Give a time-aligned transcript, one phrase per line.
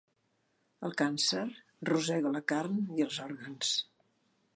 [0.87, 1.43] El càncer
[1.89, 3.75] rosega la carn i els òrgans.